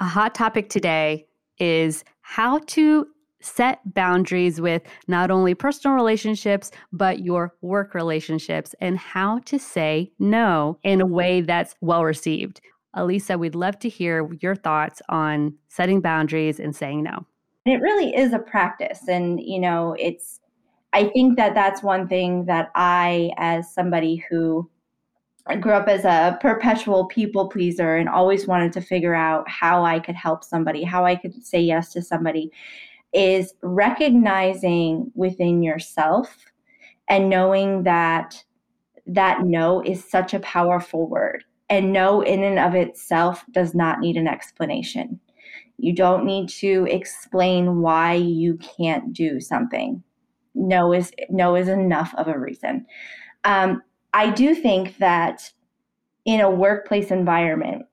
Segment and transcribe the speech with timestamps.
[0.00, 1.26] A hot topic today
[1.58, 3.06] is how to
[3.40, 10.10] set boundaries with not only personal relationships, but your work relationships, and how to say
[10.18, 12.60] no in a way that's well received.
[12.94, 17.26] Elisa, we'd love to hear your thoughts on setting boundaries and saying no.
[17.66, 19.08] It really is a practice.
[19.08, 20.40] And, you know, it's,
[20.92, 24.70] I think that that's one thing that I, as somebody who
[25.46, 29.84] I grew up as a perpetual people pleaser and always wanted to figure out how
[29.84, 32.50] I could help somebody, how I could say yes to somebody,
[33.12, 36.46] is recognizing within yourself
[37.08, 38.42] and knowing that
[39.06, 41.44] that no is such a powerful word.
[41.68, 45.20] And no, in and of itself, does not need an explanation.
[45.78, 50.02] You don't need to explain why you can't do something.
[50.54, 52.86] No is no is enough of a reason.
[53.44, 53.82] Um,
[54.14, 55.50] I do think that
[56.24, 57.84] in a workplace environment,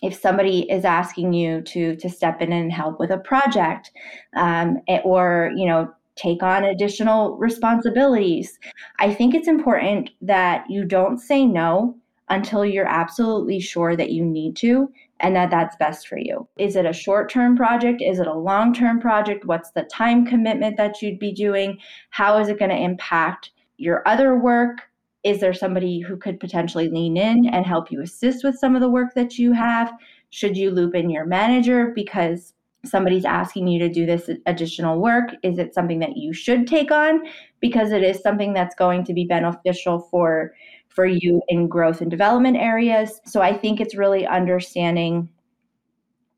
[0.00, 3.90] if somebody is asking you to to step in and help with a project,
[4.36, 8.58] um, or you know take on additional responsibilities,
[9.00, 11.96] I think it's important that you don't say no
[12.28, 16.46] until you're absolutely sure that you need to and that that's best for you.
[16.56, 18.00] Is it a short term project?
[18.00, 19.44] Is it a long term project?
[19.44, 21.78] What's the time commitment that you'd be doing?
[22.10, 24.82] How is it going to impact your other work?
[25.26, 28.80] Is there somebody who could potentially lean in and help you assist with some of
[28.80, 29.92] the work that you have?
[30.30, 32.54] Should you loop in your manager because
[32.84, 35.30] somebody's asking you to do this additional work?
[35.42, 37.22] Is it something that you should take on
[37.58, 40.54] because it is something that's going to be beneficial for
[40.88, 43.20] for you in growth and development areas?
[43.26, 45.28] So I think it's really understanding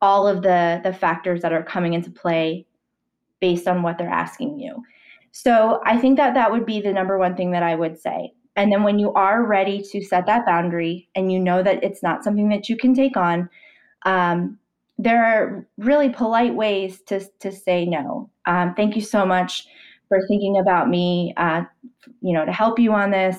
[0.01, 2.67] all of the the factors that are coming into play
[3.39, 4.83] based on what they're asking you.
[5.33, 8.33] So I think that that would be the number one thing that I would say.
[8.59, 12.03] And then when you are ready to set that boundary and you know that it's
[12.03, 13.49] not something that you can take on,
[14.05, 14.59] um,
[14.99, 18.29] there are really polite ways to, to say no.
[18.47, 19.69] Um, thank you so much
[20.09, 21.63] for thinking about me, uh,
[22.21, 23.39] you know, to help you on this.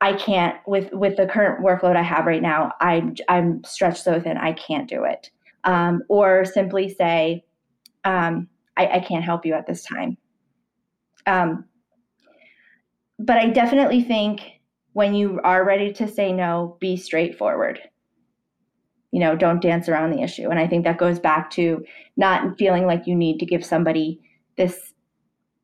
[0.00, 2.72] I can't with with the current workload I have right now.
[2.80, 4.38] I'm I'm stretched so thin.
[4.38, 5.30] I can't do it.
[5.64, 7.44] Um, or simply say,
[8.04, 10.16] um, I, I, can't help you at this time.
[11.26, 11.64] Um,
[13.18, 14.40] but I definitely think
[14.92, 17.80] when you are ready to say no, be straightforward.
[19.10, 20.50] You know, don't dance around the issue.
[20.50, 21.84] And I think that goes back to
[22.16, 24.20] not feeling like you need to give somebody
[24.56, 24.92] this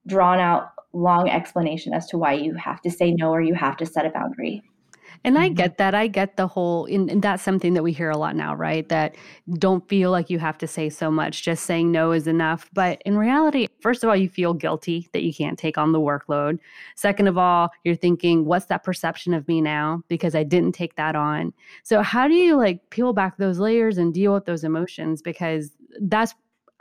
[0.06, 3.76] drawn out long explanation as to why you have to say no or you have
[3.78, 4.62] to set a boundary.
[5.22, 5.94] And I get that.
[5.94, 8.88] I get the whole, and, and that's something that we hear a lot now, right?
[8.88, 9.14] That
[9.58, 11.42] don't feel like you have to say so much.
[11.42, 12.68] Just saying no is enough.
[12.72, 16.00] But in reality, first of all, you feel guilty that you can't take on the
[16.00, 16.58] workload.
[16.96, 20.02] Second of all, you're thinking, what's that perception of me now?
[20.08, 21.52] Because I didn't take that on.
[21.82, 25.22] So, how do you like peel back those layers and deal with those emotions?
[25.22, 25.70] Because
[26.00, 26.34] that's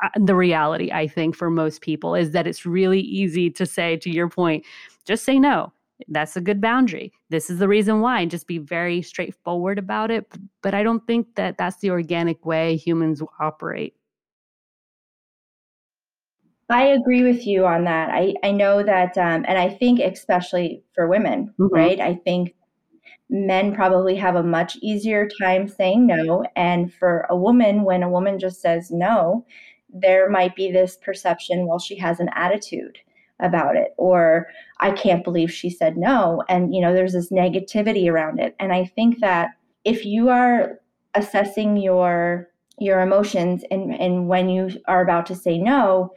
[0.04, 3.98] uh, the reality, I think, for most people is that it's really easy to say,
[3.98, 4.66] to your point,
[5.06, 5.72] just say no
[6.08, 7.12] that's a good boundary.
[7.30, 8.26] This is the reason why.
[8.26, 10.26] Just be very straightforward about it.
[10.62, 13.96] But I don't think that that's the organic way humans operate.
[16.70, 18.10] I agree with you on that.
[18.10, 21.74] I, I know that, um, and I think especially for women, mm-hmm.
[21.74, 22.00] right?
[22.00, 22.56] I think
[23.30, 26.44] men probably have a much easier time saying no.
[26.56, 29.46] And for a woman, when a woman just says no,
[29.94, 32.98] there might be this perception, well, she has an attitude
[33.40, 34.48] about it or
[34.80, 38.72] i can't believe she said no and you know there's this negativity around it and
[38.72, 39.50] i think that
[39.84, 40.80] if you are
[41.16, 42.50] assessing your
[42.80, 46.12] your emotions and and when you are about to say no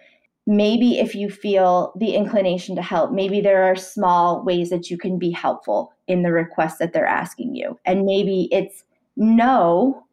[0.46, 4.96] maybe if you feel the inclination to help, maybe there are small ways that you
[4.96, 7.78] can be helpful in the request that they're asking you.
[7.84, 8.84] And maybe it's
[9.16, 10.04] no.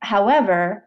[0.00, 0.86] However,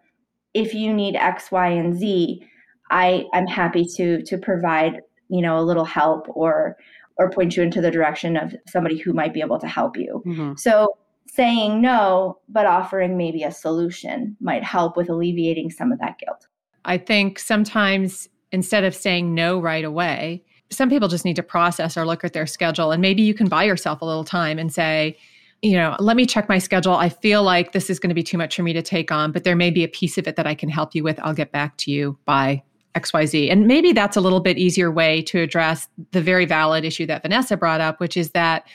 [0.53, 2.45] if you need X, Y, and Z,
[2.91, 6.77] I, I'm happy to to provide, you know, a little help or
[7.17, 10.21] or point you into the direction of somebody who might be able to help you.
[10.25, 10.55] Mm-hmm.
[10.57, 16.17] So saying no, but offering maybe a solution might help with alleviating some of that
[16.19, 16.47] guilt.
[16.83, 21.97] I think sometimes instead of saying no right away, some people just need to process
[21.97, 22.91] or look at their schedule.
[22.91, 25.17] And maybe you can buy yourself a little time and say,
[25.61, 26.93] you know, let me check my schedule.
[26.93, 29.31] I feel like this is going to be too much for me to take on,
[29.31, 31.19] but there may be a piece of it that I can help you with.
[31.21, 32.63] I'll get back to you by
[32.95, 33.51] XYZ.
[33.51, 37.21] And maybe that's a little bit easier way to address the very valid issue that
[37.21, 38.67] Vanessa brought up, which is that,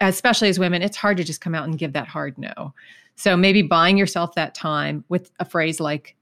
[0.00, 2.74] especially as women, it's hard to just come out and give that hard no.
[3.16, 6.16] So maybe buying yourself that time with a phrase like,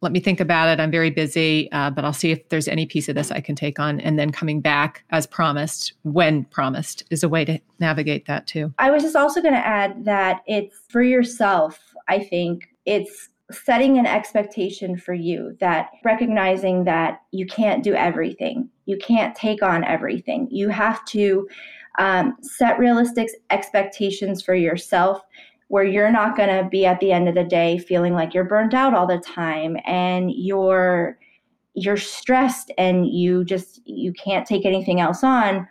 [0.00, 0.80] let me think about it.
[0.80, 3.54] I'm very busy, uh, but I'll see if there's any piece of this I can
[3.54, 4.00] take on.
[4.00, 8.74] And then coming back as promised, when promised, is a way to navigate that too.
[8.78, 13.98] I was just also going to add that it's for yourself, I think it's setting
[13.98, 19.84] an expectation for you that recognizing that you can't do everything, you can't take on
[19.84, 20.48] everything.
[20.50, 21.48] You have to
[21.98, 25.22] um, set realistic expectations for yourself
[25.68, 28.44] where you're not going to be at the end of the day feeling like you're
[28.44, 31.18] burnt out all the time and you're
[31.74, 35.66] you're stressed and you just you can't take anything else on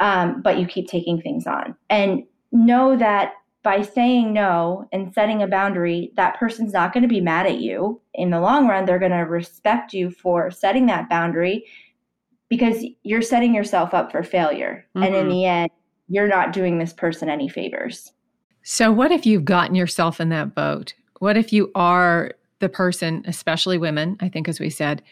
[0.00, 2.22] um, but you keep taking things on and
[2.52, 7.20] know that by saying no and setting a boundary that person's not going to be
[7.20, 11.08] mad at you in the long run they're going to respect you for setting that
[11.08, 11.64] boundary
[12.48, 15.04] because you're setting yourself up for failure mm-hmm.
[15.04, 15.30] and in mm-hmm.
[15.30, 15.70] the end
[16.08, 18.12] you're not doing this person any favors
[18.62, 20.94] so, what if you've gotten yourself in that boat?
[21.18, 25.02] What if you are the person, especially women, I think, as we said,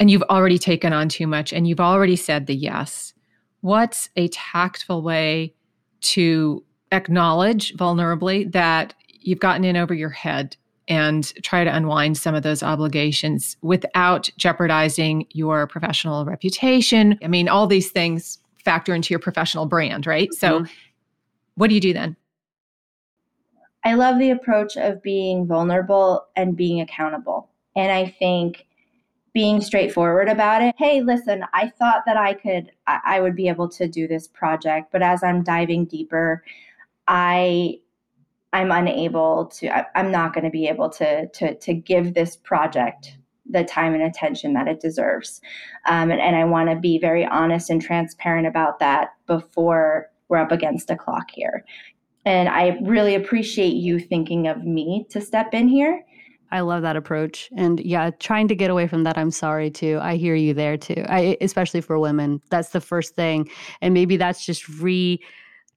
[0.00, 3.14] and you've already taken on too much and you've already said the yes?
[3.60, 5.54] What's a tactful way
[6.02, 6.62] to
[6.92, 10.56] acknowledge vulnerably that you've gotten in over your head
[10.88, 17.18] and try to unwind some of those obligations without jeopardizing your professional reputation?
[17.22, 20.28] I mean, all these things factor into your professional brand, right?
[20.28, 20.64] Mm-hmm.
[20.64, 20.72] So,
[21.56, 22.16] what do you do then?
[23.84, 27.48] I love the approach of being vulnerable and being accountable.
[27.76, 28.66] And I think
[29.32, 30.74] being straightforward about it.
[30.78, 34.90] Hey, listen, I thought that I could, I would be able to do this project,
[34.90, 36.42] but as I'm diving deeper,
[37.08, 37.78] I,
[38.52, 39.68] I'm unable to.
[39.68, 43.16] I, am not going to be able to to to give this project
[43.48, 45.40] the time and attention that it deserves,
[45.86, 50.38] um, and, and I want to be very honest and transparent about that before we're
[50.38, 51.64] up against a clock here.
[52.24, 56.04] And I really appreciate you thinking of me to step in here.
[56.50, 57.48] I love that approach.
[57.56, 59.98] And yeah, trying to get away from that, I'm sorry too.
[60.00, 61.04] I hear you there too.
[61.08, 63.48] I, especially for women, that's the first thing.
[63.80, 64.68] And maybe that's just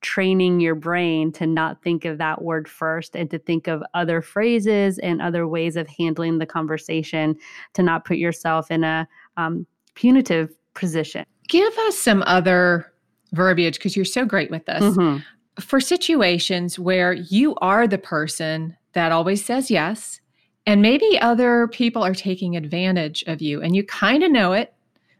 [0.01, 4.21] retraining your brain to not think of that word first and to think of other
[4.21, 7.35] phrases and other ways of handling the conversation
[7.73, 9.07] to not put yourself in a
[9.37, 9.65] um,
[9.95, 11.25] punitive position.
[11.47, 12.91] Give us some other
[13.33, 14.83] verbiage because you're so great with this.
[14.83, 15.19] Mm-hmm
[15.59, 20.19] for situations where you are the person that always says yes,
[20.65, 24.73] and maybe other people are taking advantage of you and you kind of know it,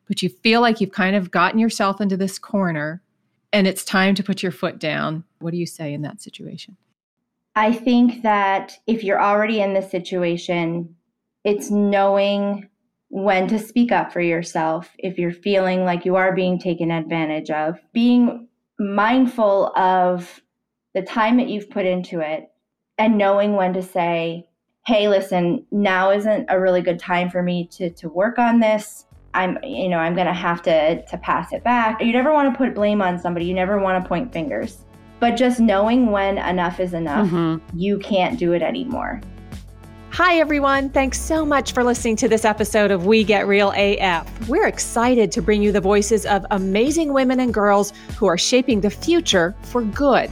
[0.08, 3.02] but you feel like you've kind of gotten yourself into this corner
[3.52, 5.24] and it's time to put your foot down.
[5.40, 6.78] What do you say in that situation?
[7.56, 10.96] I think that if you're already in this situation,
[11.44, 12.70] it's knowing
[13.10, 17.50] when to speak up for yourself if you're feeling like you are being taken advantage
[17.50, 18.48] of, being
[18.80, 20.42] mindful of
[20.94, 22.50] the time that you've put into it
[22.98, 24.48] and knowing when to say,
[24.86, 29.06] hey, listen, now isn't a really good time for me to, to work on this.
[29.34, 32.02] I'm, you know, I'm going to have to, to pass it back.
[32.02, 33.46] You never want to put blame on somebody.
[33.46, 34.86] You never want to point fingers.
[35.20, 37.78] But just knowing when enough is enough, mm-hmm.
[37.78, 39.22] you can't do it anymore.
[40.12, 40.90] Hi, everyone.
[40.90, 44.50] Thanks so much for listening to this episode of We Get Real AF.
[44.50, 48.82] We're excited to bring you the voices of amazing women and girls who are shaping
[48.82, 50.32] the future for good.